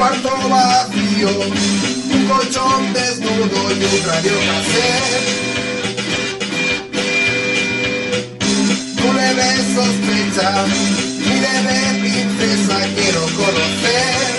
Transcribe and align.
Cuarto 0.00 0.30
vacío, 0.48 1.28
un 2.14 2.24
colchón 2.26 2.92
desnudo 2.94 3.70
y 3.70 3.84
un 3.84 4.06
radio 4.06 4.32
cassette. 4.32 5.69
Mi 10.42 11.40
leve 11.40 12.00
princesa 12.00 12.78
quiero 12.94 13.20
conocer. 13.20 14.30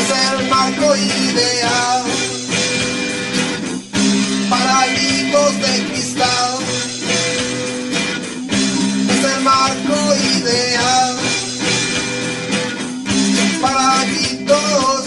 Es 0.00 0.10
el 0.30 0.48
marco 0.48 0.96
ideal 0.96 2.02
para 4.48 4.86
gritos 4.86 5.52
de 5.62 5.84
cristal. 5.90 6.52
Es 9.10 9.24
el 9.34 9.42
marco 9.42 10.14
ideal 10.38 11.16
para 13.60 14.04
gritos, 14.04 15.04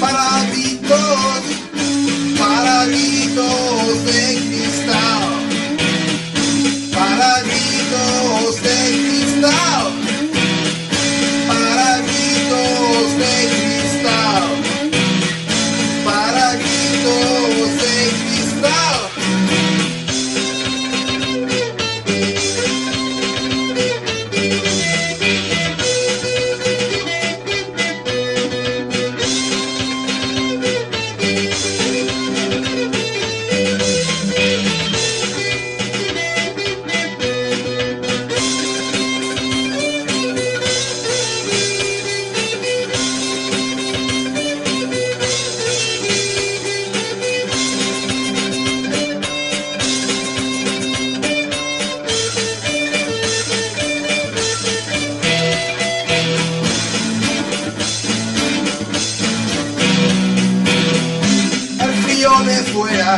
para 0.00 0.44
gritos, 0.50 1.42
para 2.38 2.86
gritos 2.86 3.63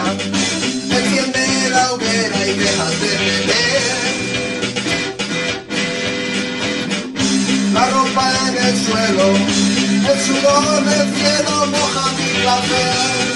enciende 0.05 1.71
la 1.71 1.93
hoguera 1.93 2.47
y 2.47 2.53
déjate 2.55 3.11
beber. 3.23 3.87
La 7.73 7.85
ropa 7.87 8.33
en 8.49 8.55
el 8.67 8.77
suelo, 8.87 9.27
el 10.13 10.19
sudor 10.27 10.85
del 10.85 11.09
cielo 11.15 11.67
moja 11.67 12.05
mi 12.19 12.29
placer. 12.43 13.27